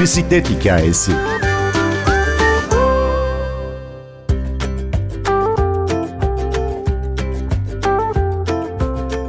Bisiklet 0.00 0.50
hikayesi. 0.50 1.12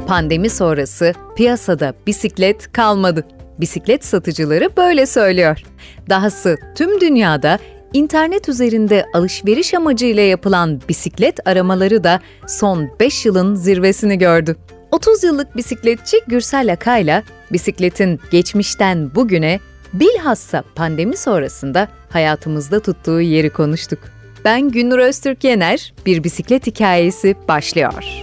Pandemi 0.06 0.50
sonrası 0.50 1.12
piyasada 1.36 1.94
bisiklet 2.06 2.72
kalmadı. 2.72 3.24
Bisiklet 3.60 4.04
satıcıları 4.04 4.76
böyle 4.76 5.06
söylüyor. 5.06 5.62
Dahası 6.10 6.56
tüm 6.76 7.00
dünyada 7.00 7.58
internet 7.92 8.48
üzerinde 8.48 9.06
alışveriş 9.14 9.74
amacıyla 9.74 10.22
yapılan 10.22 10.80
bisiklet 10.88 11.48
aramaları 11.48 12.04
da 12.04 12.20
son 12.46 12.90
5 13.00 13.26
yılın 13.26 13.54
zirvesini 13.54 14.18
gördü. 14.18 14.56
30 14.92 15.24
yıllık 15.24 15.56
bisikletçi 15.56 16.16
Gürsel 16.26 16.72
Akay'la 16.72 17.22
bisikletin 17.52 18.20
geçmişten 18.30 19.14
bugüne 19.14 19.60
bilhassa 19.92 20.64
pandemi 20.74 21.16
sonrasında 21.16 21.88
hayatımızda 22.10 22.80
tuttuğu 22.80 23.20
yeri 23.20 23.50
konuştuk. 23.50 23.98
Ben 24.44 24.68
Günnur 24.68 24.98
Öztürk 24.98 25.44
Yener, 25.44 25.92
bir 26.06 26.24
bisiklet 26.24 26.66
hikayesi 26.66 27.34
başlıyor. 27.48 28.22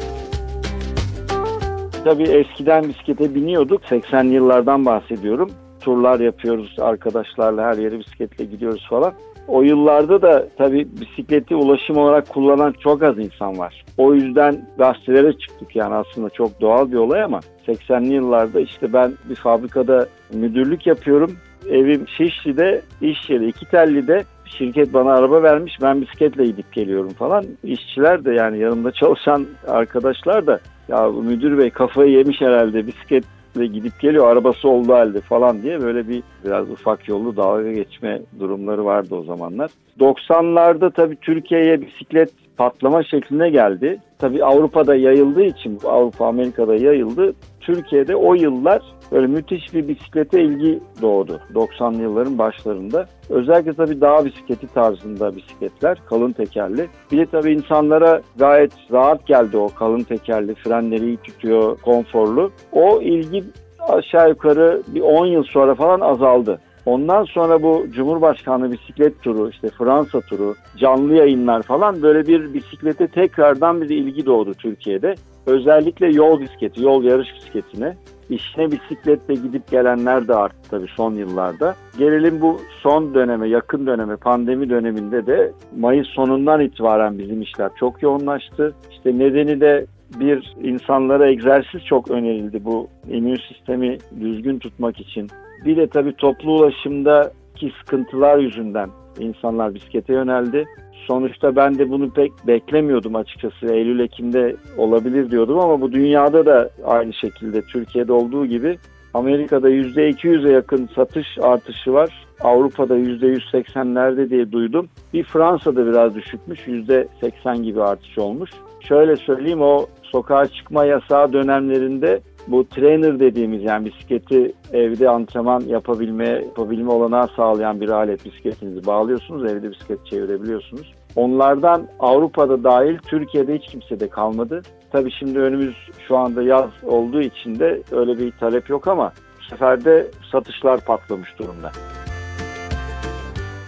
Tabii 2.03 2.23
eskiden 2.23 2.89
bisiklete 2.89 3.35
biniyorduk. 3.35 3.81
80'li 3.83 4.33
yıllardan 4.33 4.85
bahsediyorum. 4.85 5.51
Turlar 5.81 6.19
yapıyoruz 6.19 6.75
arkadaşlarla 6.79 7.63
her 7.63 7.77
yere 7.77 7.99
bisikletle 7.99 8.45
gidiyoruz 8.45 8.87
falan. 8.89 9.13
O 9.47 9.61
yıllarda 9.61 10.21
da 10.21 10.47
tabii 10.57 10.87
bisikleti 11.01 11.55
ulaşım 11.55 11.97
olarak 11.97 12.29
kullanan 12.29 12.73
çok 12.79 13.03
az 13.03 13.19
insan 13.19 13.57
var. 13.57 13.85
O 13.97 14.13
yüzden 14.13 14.67
gazetelere 14.77 15.33
çıktık 15.33 15.75
yani 15.75 15.95
aslında 15.95 16.29
çok 16.29 16.61
doğal 16.61 16.91
bir 16.91 16.97
olay 16.97 17.23
ama 17.23 17.39
80'li 17.67 18.13
yıllarda 18.13 18.59
işte 18.59 18.93
ben 18.93 19.13
bir 19.29 19.35
fabrikada 19.35 20.07
müdürlük 20.33 20.87
yapıyorum. 20.87 21.37
Evim 21.69 22.07
Şişli'de, 22.07 22.81
iş 23.01 23.29
yeri 23.29 23.47
iki 23.47 23.65
telli'de 23.65 24.23
şirket 24.45 24.93
bana 24.93 25.13
araba 25.13 25.43
vermiş 25.43 25.77
ben 25.81 26.01
bisikletle 26.01 26.45
gidip 26.45 26.71
geliyorum 26.71 27.13
falan. 27.13 27.45
İşçiler 27.63 28.25
de 28.25 28.33
yani 28.33 28.59
yanımda 28.59 28.91
çalışan 28.91 29.45
arkadaşlar 29.67 30.47
da 30.47 30.59
ya 30.87 31.09
müdür 31.09 31.57
bey 31.57 31.69
kafayı 31.69 32.11
yemiş 32.11 32.41
herhalde 32.41 32.87
bisiklet 32.87 33.23
ve 33.57 33.65
gidip 33.65 33.99
geliyor 33.99 34.31
arabası 34.31 34.69
oldu 34.69 34.93
halde 34.93 35.21
falan 35.21 35.61
diye 35.61 35.81
böyle 35.81 36.07
bir 36.07 36.23
biraz 36.45 36.69
ufak 36.69 37.07
yollu 37.07 37.37
dalga 37.37 37.71
geçme 37.71 38.21
durumları 38.39 38.85
vardı 38.85 39.15
o 39.15 39.23
zamanlar. 39.23 39.71
90'larda 39.99 40.91
tabii 40.91 41.15
Türkiye'ye 41.15 41.81
bisiklet 41.81 42.29
patlama 42.57 43.03
şekline 43.03 43.49
geldi. 43.49 43.99
Tabii 44.19 44.43
Avrupa'da 44.43 44.95
yayıldığı 44.95 45.43
için 45.43 45.79
Avrupa 45.85 46.27
Amerika'da 46.27 46.75
yayıldı. 46.75 47.33
Türkiye'de 47.61 48.15
o 48.15 48.33
yıllar 48.33 48.81
böyle 49.11 49.27
müthiş 49.27 49.73
bir 49.73 49.87
bisiklete 49.87 50.43
ilgi 50.43 50.79
doğdu 51.01 51.39
90'lı 51.53 52.01
yılların 52.01 52.37
başlarında. 52.37 53.05
Özellikle 53.29 53.73
tabii 53.73 54.01
dağ 54.01 54.25
bisikleti 54.25 54.67
tarzında 54.67 55.35
bisikletler, 55.35 55.97
kalın 56.09 56.31
tekerli. 56.31 56.87
Bir 57.11 57.17
de 57.17 57.25
tabii 57.25 57.53
insanlara 57.53 58.21
gayet 58.35 58.73
rahat 58.91 59.27
geldi 59.27 59.57
o 59.57 59.67
kalın 59.67 60.03
tekerli, 60.03 60.55
frenleri 60.55 61.05
iyi 61.05 61.17
tutuyor, 61.17 61.77
konforlu. 61.77 62.51
O 62.71 63.01
ilgi 63.01 63.43
aşağı 63.79 64.29
yukarı 64.29 64.81
bir 64.87 65.01
10 65.01 65.25
yıl 65.25 65.43
sonra 65.43 65.75
falan 65.75 65.99
azaldı. 65.99 66.59
Ondan 66.87 67.23
sonra 67.23 67.63
bu 67.63 67.85
Cumhurbaşkanlığı 67.91 68.71
bisiklet 68.71 69.21
turu, 69.21 69.49
işte 69.49 69.69
Fransa 69.69 70.21
turu, 70.21 70.55
canlı 70.77 71.13
yayınlar 71.15 71.61
falan 71.61 72.01
böyle 72.01 72.27
bir 72.27 72.53
bisiklete 72.53 73.07
tekrardan 73.07 73.81
bir 73.81 73.89
ilgi 73.89 74.25
doğdu 74.25 74.53
Türkiye'de. 74.53 75.15
Özellikle 75.45 76.07
yol 76.07 76.39
bisikleti, 76.39 76.83
yol 76.83 77.03
yarış 77.03 77.27
bisikletine. 77.35 77.97
İşine 78.29 78.71
bisikletle 78.71 79.33
gidip 79.33 79.71
gelenler 79.71 80.27
de 80.27 80.35
arttı 80.35 80.69
tabii 80.69 80.87
son 80.87 81.13
yıllarda. 81.13 81.75
Gelelim 81.97 82.41
bu 82.41 82.59
son 82.81 83.13
döneme, 83.13 83.49
yakın 83.49 83.87
döneme, 83.87 84.15
pandemi 84.15 84.69
döneminde 84.69 85.25
de 85.25 85.51
Mayıs 85.79 86.07
sonundan 86.07 86.61
itibaren 86.61 87.19
bizim 87.19 87.41
işler 87.41 87.71
çok 87.79 88.03
yoğunlaştı. 88.03 88.75
İşte 88.91 89.17
nedeni 89.17 89.61
de 89.61 89.85
bir 90.19 90.55
insanlara 90.63 91.29
egzersiz 91.29 91.85
çok 91.85 92.11
önerildi 92.11 92.65
bu 92.65 92.87
immün 93.09 93.39
sistemi 93.49 93.97
düzgün 94.21 94.59
tutmak 94.59 94.99
için. 94.99 95.29
Bir 95.65 95.77
de 95.77 95.87
tabii 95.87 96.13
toplu 96.13 96.51
ulaşımdaki 96.51 97.71
sıkıntılar 97.79 98.37
yüzünden 98.37 98.89
insanlar 99.19 99.75
bisiklete 99.75 100.13
yöneldi. 100.13 100.65
Sonuçta 101.07 101.55
ben 101.55 101.77
de 101.77 101.89
bunu 101.89 102.09
pek 102.09 102.31
beklemiyordum 102.47 103.15
açıkçası. 103.15 103.73
Eylül-Ekim'de 103.73 104.55
olabilir 104.77 105.31
diyordum 105.31 105.59
ama 105.59 105.81
bu 105.81 105.91
dünyada 105.91 106.45
da 106.45 106.69
aynı 106.85 107.13
şekilde 107.13 107.61
Türkiye'de 107.61 108.13
olduğu 108.13 108.45
gibi 108.45 108.77
Amerika'da 109.13 109.69
%200'e 109.69 110.51
yakın 110.51 110.89
satış 110.95 111.27
artışı 111.41 111.93
var. 111.93 112.27
Avrupa'da 112.41 112.97
%180'lerde 112.97 114.29
diye 114.29 114.51
duydum. 114.51 114.89
Bir 115.13 115.23
Fransa'da 115.23 115.87
biraz 115.87 116.15
düşükmüş. 116.15 116.67
%80 116.67 117.61
gibi 117.63 117.83
artış 117.83 118.17
olmuş. 118.17 118.49
Şöyle 118.79 119.15
söyleyeyim 119.15 119.61
o 119.61 119.85
sokağa 120.03 120.45
çıkma 120.45 120.85
yasağı 120.85 121.33
dönemlerinde 121.33 122.19
bu 122.47 122.69
trainer 122.69 123.19
dediğimiz 123.19 123.63
yani 123.63 123.85
bisikleti 123.85 124.53
evde 124.73 125.09
antrenman 125.09 125.61
yapabilme, 125.61 126.25
yapabilme 126.25 126.91
olanağı 126.91 127.27
sağlayan 127.35 127.81
bir 127.81 127.89
alet 127.89 128.25
bisikletinizi 128.25 128.85
bağlıyorsunuz. 128.85 129.51
Evde 129.51 129.71
bisiklet 129.71 130.05
çevirebiliyorsunuz. 130.05 130.93
Onlardan 131.15 131.87
Avrupa'da 131.99 132.63
dahil 132.63 132.97
Türkiye'de 132.97 133.57
hiç 133.57 133.67
kimse 133.67 133.99
de 133.99 134.09
kalmadı. 134.09 134.61
Tabii 134.91 135.11
şimdi 135.11 135.39
önümüz 135.39 135.75
şu 136.07 136.17
anda 136.17 136.43
yaz 136.43 136.69
olduğu 136.83 137.21
için 137.21 137.59
de 137.59 137.81
öyle 137.91 138.17
bir 138.17 138.31
talep 138.31 138.69
yok 138.69 138.87
ama 138.87 139.13
bu 139.39 139.43
sefer 139.43 139.85
de 139.85 140.07
satışlar 140.31 140.85
patlamış 140.85 141.39
durumda 141.39 141.71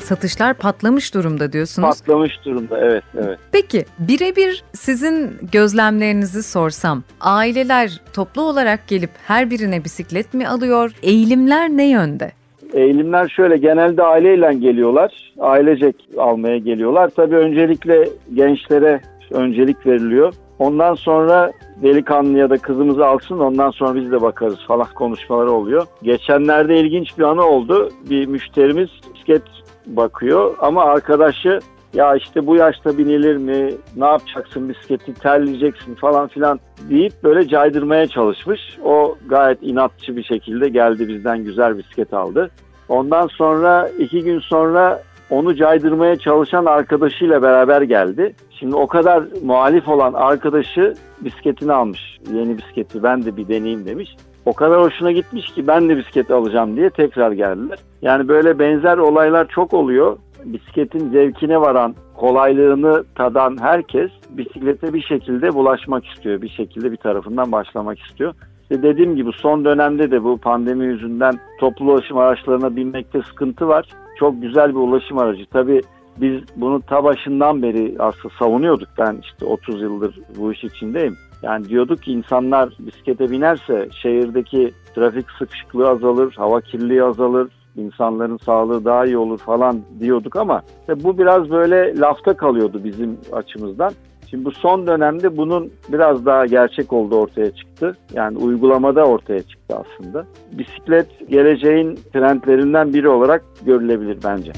satışlar 0.09 0.53
patlamış 0.53 1.14
durumda 1.14 1.53
diyorsunuz. 1.53 1.90
Patlamış 1.90 2.46
durumda 2.46 2.80
evet 2.80 3.03
evet. 3.18 3.40
Peki 3.52 3.86
birebir 4.00 4.64
sizin 4.74 5.31
gözlemlerinizi 5.52 6.44
sorsam 6.44 7.03
aileler 7.22 8.02
toplu 8.14 8.42
olarak 8.42 8.88
gelip 8.88 9.09
her 9.28 9.50
birine 9.50 9.84
bisiklet 9.84 10.34
mi 10.34 10.48
alıyor? 10.48 10.92
Eğilimler 11.03 11.69
ne 11.69 11.90
yönde? 11.90 12.31
Eğilimler 12.74 13.30
şöyle 13.30 13.58
genelde 13.58 14.03
aileyle 14.03 14.53
geliyorlar. 14.53 15.34
Ailecek 15.40 15.96
almaya 16.18 16.58
geliyorlar. 16.58 17.09
Tabii 17.16 17.36
öncelikle 17.36 18.09
gençlere 18.34 19.02
öncelik 19.31 19.86
veriliyor. 19.86 20.34
Ondan 20.59 20.96
sonra 20.96 21.52
delikanlı 21.84 22.38
ya 22.38 22.50
da 22.50 22.58
kızımızı 22.58 23.06
alsın 23.06 23.40
ondan 23.40 23.72
sonra 23.72 23.96
biz 23.96 24.12
de 24.12 24.22
bakarız 24.22 24.59
falan 24.68 24.88
konuşmaları 24.96 25.52
oluyor. 25.52 25.86
Geçenlerde 26.03 26.80
ilginç 26.80 27.18
bir 27.18 27.24
anı 27.24 27.44
oldu. 27.44 27.90
Bir 28.09 28.25
müşterimiz 28.25 28.90
bisiklet 29.14 29.42
bakıyor 29.85 30.56
ama 30.59 30.84
arkadaşı 30.84 31.59
ya 31.94 32.16
işte 32.16 32.47
bu 32.47 32.56
yaşta 32.56 32.97
binilir 32.97 33.38
mi, 33.38 33.73
ne 33.97 34.06
yapacaksın 34.06 34.69
bisikleti, 34.69 35.13
terleyeceksin 35.13 35.95
falan 35.95 36.28
filan 36.28 36.59
deyip 36.90 37.13
böyle 37.23 37.47
caydırmaya 37.47 38.07
çalışmış. 38.07 38.78
O 38.84 39.18
gayet 39.28 39.63
inatçı 39.63 40.16
bir 40.18 40.23
şekilde 40.23 40.69
geldi 40.69 41.07
bizden 41.07 41.44
güzel 41.44 41.78
bisiklet 41.78 42.13
aldı. 42.13 42.51
Ondan 42.89 43.28
sonra 43.28 43.89
iki 44.00 44.23
gün 44.23 44.39
sonra 44.39 45.03
onu 45.29 45.56
caydırmaya 45.56 46.16
çalışan 46.16 46.66
arkadaşıyla 46.66 47.41
beraber 47.41 47.81
geldi. 47.81 48.35
Şimdi 48.51 48.75
o 48.75 48.88
kadar 48.88 49.23
muhalif 49.44 49.88
olan 49.88 50.13
arkadaşı 50.13 50.94
bisikletini 51.22 51.73
almış. 51.73 52.19
Yeni 52.34 52.57
bisikleti 52.57 53.03
ben 53.03 53.25
de 53.25 53.38
bir 53.38 53.47
deneyeyim 53.47 53.85
demiş. 53.85 54.16
O 54.50 54.54
kadar 54.54 54.82
hoşuna 54.82 55.12
gitmiş 55.12 55.46
ki 55.46 55.68
ben 55.68 55.90
de 55.90 55.98
bisiklet 55.98 56.32
alacağım 56.32 56.76
diye 56.76 56.90
tekrar 56.90 57.32
geldiler. 57.32 57.80
Yani 58.02 58.28
böyle 58.28 58.60
benzer 58.60 58.98
olaylar 58.98 59.48
çok 59.48 59.74
oluyor. 59.74 60.18
Bisikletin 60.46 61.10
zevkine 61.10 61.62
varan, 61.62 61.96
kolaylığını 62.16 63.04
tadan 63.16 63.58
herkes 63.62 64.12
bisiklete 64.30 64.94
bir 64.94 65.01
şekilde 65.01 65.54
bulaşmak 65.54 66.06
istiyor. 66.06 66.42
Bir 66.42 66.50
şekilde 66.50 66.92
bir 66.92 66.98
tarafından 66.98 67.51
başlamak 67.51 68.00
istiyor. 68.00 68.34
İşte 68.62 68.84
dediğim 68.84 69.16
gibi 69.16 69.31
son 69.31 69.66
dönemde 69.66 70.12
de 70.12 70.24
bu 70.24 70.38
pandemi 70.38 70.86
yüzünden 70.86 71.40
toplu 71.60 71.92
ulaşım 71.92 72.18
araçlarına 72.18 72.75
binmekte 72.75 73.22
sıkıntı 73.22 73.68
var. 73.68 73.90
Çok 74.19 74.42
güzel 74.42 74.69
bir 74.69 74.80
ulaşım 74.80 75.18
aracı. 75.18 75.45
Tabii 75.45 75.81
biz 76.18 76.42
bunu 76.56 76.81
ta 76.81 77.04
başından 77.04 77.62
beri 77.62 77.95
aslında 78.00 78.34
savunuyorduk. 78.40 78.90
Ben 78.98 79.18
işte 79.24 79.45
30 79.45 79.81
yıldır 79.81 80.19
bu 80.38 80.54
iş 80.54 80.63
içindeyim. 80.63 81.18
Yani 81.41 81.69
diyorduk 81.69 82.03
ki 82.03 82.12
insanlar 82.12 82.69
bisiklete 82.80 83.31
binerse 83.31 83.89
şehirdeki 84.01 84.71
trafik 84.95 85.25
sıkışıklığı 85.39 85.89
azalır, 85.89 86.33
hava 86.38 86.62
kirliliği 86.62 87.03
azalır, 87.03 87.47
insanların 87.75 88.38
sağlığı 88.38 88.86
daha 88.86 89.06
iyi 89.06 89.18
olur 89.18 89.38
falan 89.38 89.81
diyorduk 90.00 90.36
ama 90.36 90.62
bu 90.95 91.18
biraz 91.18 91.50
böyle 91.50 92.00
lafta 92.00 92.38
kalıyordu 92.38 92.81
bizim 92.83 93.18
açımızdan. 93.31 93.94
Şimdi 94.30 94.45
bu 94.45 94.51
son 94.51 94.88
dönemde 94.88 95.38
bunun 95.38 95.71
biraz 95.94 96.25
daha 96.25 96.45
gerçek 96.45 96.94
olduğu 96.94 97.15
ortaya 97.15 97.51
çıktı. 97.51 97.97
Yani 98.13 98.38
uygulamada 98.38 99.06
ortaya 99.06 99.42
çıktı 99.42 99.75
aslında. 99.77 100.25
Bisiklet 100.51 101.30
geleceğin 101.30 102.00
trendlerinden 102.13 102.94
biri 102.94 103.09
olarak 103.09 103.44
görülebilir 103.65 104.18
bence 104.24 104.51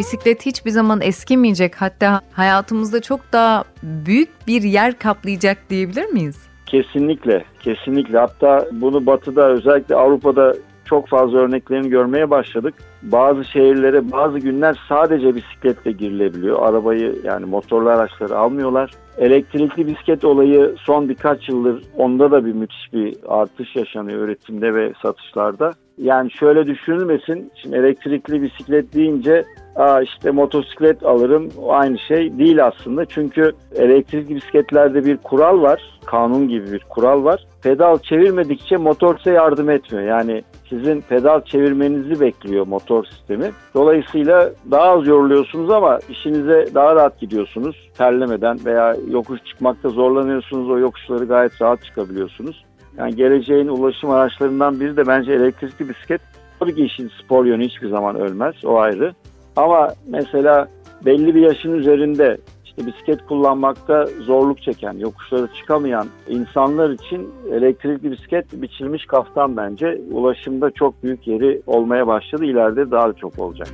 bisiklet 0.00 0.46
hiçbir 0.46 0.70
zaman 0.70 1.00
eskimeyecek 1.00 1.74
hatta 1.74 2.20
hayatımızda 2.32 3.00
çok 3.00 3.20
daha 3.32 3.64
büyük 3.82 4.28
bir 4.46 4.62
yer 4.62 4.98
kaplayacak 4.98 5.58
diyebilir 5.70 6.06
miyiz? 6.06 6.48
Kesinlikle, 6.66 7.44
kesinlikle. 7.60 8.18
Hatta 8.18 8.66
bunu 8.72 9.06
batıda 9.06 9.50
özellikle 9.50 9.94
Avrupa'da 9.94 10.54
çok 10.84 11.08
fazla 11.08 11.38
örneklerini 11.38 11.88
görmeye 11.88 12.30
başladık. 12.30 12.74
Bazı 13.02 13.44
şehirlere 13.44 14.12
bazı 14.12 14.38
günler 14.38 14.80
sadece 14.88 15.34
bisikletle 15.34 15.92
girilebiliyor. 15.92 16.68
Arabayı 16.68 17.16
yani 17.24 17.46
motorlu 17.46 17.88
araçları 17.88 18.38
almıyorlar. 18.38 18.90
Elektrikli 19.18 19.86
bisiklet 19.86 20.24
olayı 20.24 20.74
son 20.78 21.08
birkaç 21.08 21.48
yıldır 21.48 21.82
onda 21.96 22.30
da 22.30 22.44
bir 22.44 22.52
müthiş 22.52 22.92
bir 22.92 23.16
artış 23.28 23.76
yaşanıyor 23.76 24.18
üretimde 24.18 24.74
ve 24.74 24.92
satışlarda. 25.02 25.72
Yani 26.00 26.30
şöyle 26.30 26.66
düşünülmesin. 26.66 27.52
Şimdi 27.54 27.76
elektrikli 27.76 28.42
bisiklet 28.42 28.94
deyince 28.94 29.44
Aa 29.76 30.02
işte 30.02 30.30
motosiklet 30.30 31.02
alırım 31.02 31.48
o 31.58 31.72
aynı 31.72 31.98
şey 31.98 32.38
değil 32.38 32.66
aslında. 32.66 33.04
Çünkü 33.04 33.52
elektrikli 33.76 34.34
bisikletlerde 34.34 35.04
bir 35.04 35.16
kural 35.16 35.62
var. 35.62 35.82
Kanun 36.06 36.48
gibi 36.48 36.72
bir 36.72 36.84
kural 36.88 37.24
var. 37.24 37.46
Pedal 37.62 37.98
çevirmedikçe 37.98 38.76
motor 38.76 39.18
size 39.18 39.32
yardım 39.32 39.70
etmiyor. 39.70 40.04
Yani 40.04 40.42
sizin 40.68 41.00
pedal 41.00 41.40
çevirmenizi 41.40 42.20
bekliyor 42.20 42.66
motor 42.66 43.04
sistemi. 43.04 43.50
Dolayısıyla 43.74 44.50
daha 44.70 44.82
az 44.82 45.06
yoruluyorsunuz 45.06 45.70
ama 45.70 45.98
işinize 46.08 46.66
daha 46.74 46.96
rahat 46.96 47.20
gidiyorsunuz. 47.20 47.90
Terlemeden 47.98 48.58
veya 48.64 48.96
yokuş 49.10 49.44
çıkmakta 49.44 49.88
zorlanıyorsunuz. 49.88 50.70
O 50.70 50.78
yokuşları 50.78 51.24
gayet 51.24 51.62
rahat 51.62 51.84
çıkabiliyorsunuz. 51.84 52.64
Yani 52.98 53.16
geleceğin 53.16 53.68
ulaşım 53.68 54.10
araçlarından 54.10 54.80
biri 54.80 54.96
de 54.96 55.06
bence 55.06 55.32
elektrikli 55.32 55.88
bisiklet. 55.88 56.20
Tabii 56.60 56.74
ki 56.74 56.84
işin 56.84 57.10
spor 57.24 57.44
yönü 57.44 57.64
hiçbir 57.64 57.88
zaman 57.88 58.16
ölmez. 58.16 58.54
O 58.64 58.78
ayrı. 58.78 59.14
Ama 59.56 59.88
mesela 60.06 60.68
belli 61.06 61.34
bir 61.34 61.40
yaşın 61.40 61.72
üzerinde 61.72 62.38
işte 62.64 62.86
bisiklet 62.86 63.26
kullanmakta 63.26 64.06
zorluk 64.06 64.62
çeken, 64.62 64.92
yokuşları 64.92 65.48
çıkamayan 65.54 66.06
insanlar 66.28 66.90
için 66.90 67.30
elektrikli 67.52 68.12
bisiklet 68.12 68.62
biçilmiş 68.62 69.06
kaftan 69.06 69.56
bence. 69.56 70.00
Ulaşımda 70.10 70.70
çok 70.70 71.02
büyük 71.02 71.26
yeri 71.26 71.62
olmaya 71.66 72.06
başladı. 72.06 72.44
İleride 72.44 72.90
daha 72.90 73.08
da 73.08 73.12
çok 73.12 73.38
olacak. 73.38 73.68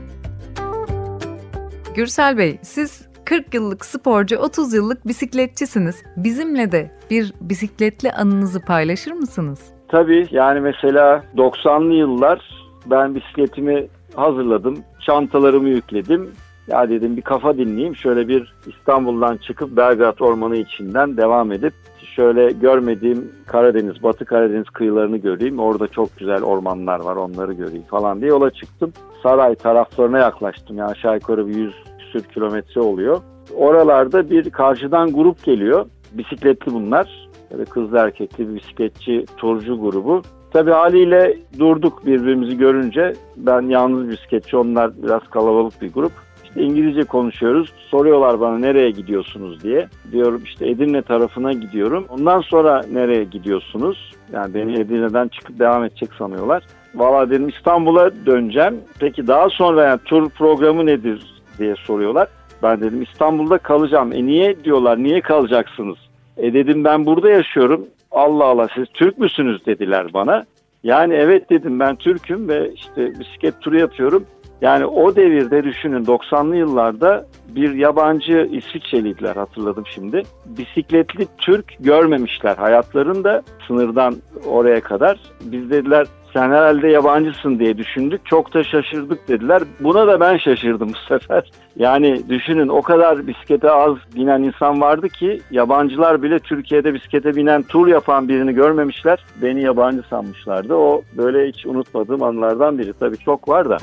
Gürsel 1.94 2.38
Bey, 2.38 2.58
siz 2.62 3.05
40 3.26 3.54
yıllık 3.54 3.84
sporcu, 3.84 4.36
30 4.36 4.74
yıllık 4.74 5.06
bisikletçisiniz. 5.06 6.02
Bizimle 6.16 6.72
de 6.72 6.90
bir 7.10 7.32
bisikletli 7.40 8.12
anınızı 8.12 8.60
paylaşır 8.60 9.12
mısınız? 9.12 9.60
Tabii 9.88 10.26
yani 10.30 10.60
mesela 10.60 11.24
90'lı 11.36 11.94
yıllar 11.94 12.40
ben 12.86 13.14
bisikletimi 13.14 13.86
hazırladım. 14.14 14.78
Çantalarımı 15.06 15.68
yükledim. 15.68 16.30
Ya 16.68 16.90
dedim 16.90 17.16
bir 17.16 17.22
kafa 17.22 17.56
dinleyeyim. 17.56 17.96
Şöyle 17.96 18.28
bir 18.28 18.54
İstanbul'dan 18.66 19.36
çıkıp 19.36 19.76
Belgrad 19.76 20.18
Ormanı 20.20 20.56
içinden 20.56 21.16
devam 21.16 21.52
edip 21.52 21.74
şöyle 22.16 22.50
görmediğim 22.50 23.32
Karadeniz, 23.46 24.02
Batı 24.02 24.24
Karadeniz 24.24 24.70
kıyılarını 24.70 25.16
göreyim. 25.16 25.58
Orada 25.58 25.88
çok 25.88 26.18
güzel 26.18 26.42
ormanlar 26.42 27.00
var 27.00 27.16
onları 27.16 27.52
göreyim 27.52 27.82
falan 27.82 28.20
diye 28.20 28.30
yola 28.30 28.50
çıktım. 28.50 28.92
Saray 29.22 29.54
taraflarına 29.54 30.18
yaklaştım. 30.18 30.76
Yani 30.76 30.90
aşağı 30.90 31.14
yukarı 31.14 31.46
bir 31.46 31.54
100 31.54 31.74
küsür 32.12 32.28
kilometre 32.28 32.80
oluyor. 32.80 33.20
Oralarda 33.56 34.30
bir 34.30 34.50
karşıdan 34.50 35.12
grup 35.12 35.44
geliyor. 35.44 35.86
Bisikletli 36.12 36.72
bunlar. 36.72 37.28
Böyle 37.52 37.64
kızlı 37.64 37.98
erkekli 37.98 38.48
bir 38.48 38.54
bisikletçi 38.54 39.24
turcu 39.36 39.80
grubu. 39.80 40.22
Tabii 40.50 40.70
haliyle 40.70 41.38
durduk 41.58 42.06
birbirimizi 42.06 42.58
görünce. 42.58 43.12
Ben 43.36 43.62
yalnız 43.62 44.08
bisikletçi, 44.08 44.56
onlar 44.56 45.02
biraz 45.02 45.22
kalabalık 45.30 45.82
bir 45.82 45.92
grup. 45.92 46.12
İşte 46.44 46.62
İngilizce 46.62 47.04
konuşuyoruz. 47.04 47.72
Soruyorlar 47.90 48.40
bana 48.40 48.58
nereye 48.58 48.90
gidiyorsunuz 48.90 49.62
diye. 49.62 49.88
Diyorum 50.12 50.42
işte 50.44 50.68
Edirne 50.68 51.02
tarafına 51.02 51.52
gidiyorum. 51.52 52.06
Ondan 52.08 52.40
sonra 52.40 52.82
nereye 52.92 53.24
gidiyorsunuz? 53.24 54.14
Yani 54.32 54.54
beni 54.54 54.80
Edirne'den 54.80 55.28
çıkıp 55.28 55.58
devam 55.58 55.84
edecek 55.84 56.12
sanıyorlar. 56.18 56.62
Valla 56.94 57.30
dedim 57.30 57.48
İstanbul'a 57.48 58.26
döneceğim. 58.26 58.74
Peki 59.00 59.26
daha 59.26 59.48
sonra 59.48 59.84
yani 59.84 60.00
tur 60.04 60.30
programı 60.30 60.86
nedir 60.86 61.35
diye 61.58 61.74
soruyorlar. 61.76 62.28
Ben 62.62 62.80
dedim 62.80 63.02
İstanbul'da 63.02 63.58
kalacağım. 63.58 64.12
E 64.12 64.26
niye 64.26 64.64
diyorlar 64.64 65.02
niye 65.02 65.20
kalacaksınız? 65.20 65.98
E 66.36 66.54
dedim 66.54 66.84
ben 66.84 67.06
burada 67.06 67.30
yaşıyorum. 67.30 67.86
Allah 68.10 68.44
Allah 68.44 68.68
siz 68.74 68.86
Türk 68.94 69.18
müsünüz 69.18 69.66
dediler 69.66 70.06
bana. 70.14 70.44
Yani 70.82 71.14
evet 71.14 71.50
dedim 71.50 71.80
ben 71.80 71.96
Türk'üm 71.96 72.48
ve 72.48 72.72
işte 72.74 73.20
bisiklet 73.20 73.60
turu 73.60 73.78
yapıyorum. 73.78 74.24
Yani 74.60 74.86
o 74.86 75.16
devirde 75.16 75.64
düşünün 75.64 76.04
90'lı 76.04 76.56
yıllarda 76.56 77.26
bir 77.48 77.74
yabancı 77.74 78.48
İsviçreliydiler 78.52 79.36
hatırladım 79.36 79.84
şimdi. 79.94 80.22
Bisikletli 80.46 81.26
Türk 81.38 81.76
görmemişler 81.80 82.56
hayatlarında 82.56 83.42
sınırdan 83.66 84.16
oraya 84.46 84.80
kadar. 84.80 85.20
Biz 85.40 85.70
dediler 85.70 86.06
sen 86.36 86.50
herhalde 86.50 86.88
yabancısın 86.88 87.58
diye 87.58 87.78
düşündük. 87.78 88.26
Çok 88.26 88.54
da 88.54 88.64
şaşırdık 88.64 89.28
dediler. 89.28 89.62
Buna 89.80 90.06
da 90.06 90.20
ben 90.20 90.36
şaşırdım 90.36 90.88
bu 90.88 91.14
sefer. 91.14 91.50
Yani 91.76 92.28
düşünün 92.28 92.68
o 92.68 92.82
kadar 92.82 93.26
bisiklete 93.26 93.70
az 93.70 93.96
binen 94.16 94.42
insan 94.42 94.80
vardı 94.80 95.08
ki 95.08 95.40
yabancılar 95.50 96.22
bile 96.22 96.38
Türkiye'de 96.38 96.94
bisiklete 96.94 97.36
binen 97.36 97.62
tur 97.62 97.86
yapan 97.86 98.28
birini 98.28 98.54
görmemişler. 98.54 99.24
Beni 99.42 99.62
yabancı 99.62 100.02
sanmışlardı. 100.10 100.74
O 100.74 101.02
böyle 101.16 101.48
hiç 101.48 101.66
unutmadığım 101.66 102.22
anılardan 102.22 102.78
biri. 102.78 102.92
Tabii 103.00 103.18
çok 103.18 103.48
var 103.48 103.70
da. 103.70 103.76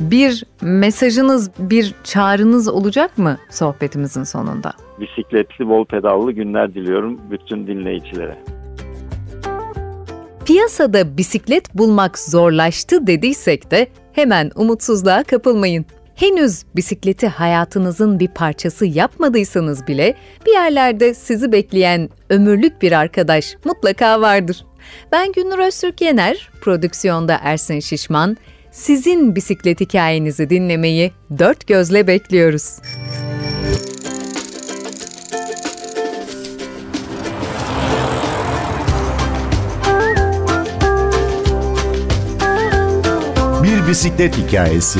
Bir 0.00 0.44
mesajınız, 0.62 1.50
bir 1.58 1.94
çağrınız 2.04 2.68
olacak 2.68 3.18
mı 3.18 3.38
sohbetimizin 3.50 4.24
sonunda? 4.24 4.72
Bisikletli, 5.00 5.68
bol 5.68 5.84
pedallı 5.84 6.32
günler 6.32 6.74
diliyorum 6.74 7.20
bütün 7.30 7.66
dinleyicilere. 7.66 8.57
Piyasada 10.48 11.16
bisiklet 11.16 11.74
bulmak 11.74 12.18
zorlaştı 12.18 13.06
dediysek 13.06 13.70
de 13.70 13.88
hemen 14.12 14.50
umutsuzluğa 14.54 15.22
kapılmayın. 15.22 15.86
Henüz 16.14 16.62
bisikleti 16.76 17.26
hayatınızın 17.26 18.20
bir 18.20 18.28
parçası 18.28 18.86
yapmadıysanız 18.86 19.86
bile 19.86 20.14
bir 20.46 20.52
yerlerde 20.52 21.14
sizi 21.14 21.52
bekleyen 21.52 22.08
ömürlük 22.30 22.82
bir 22.82 22.92
arkadaş 22.92 23.56
mutlaka 23.64 24.20
vardır. 24.20 24.66
Ben 25.12 25.32
Günnur 25.32 25.58
Öztürk 25.58 26.00
Yener, 26.00 26.50
prodüksiyonda 26.60 27.38
Ersin 27.42 27.80
Şişman, 27.80 28.36
sizin 28.70 29.36
bisiklet 29.36 29.80
hikayenizi 29.80 30.50
dinlemeyi 30.50 31.12
dört 31.38 31.66
gözle 31.66 32.06
bekliyoruz. 32.06 32.78
Bisiklet 43.88 44.36
hikayesi. 44.36 44.98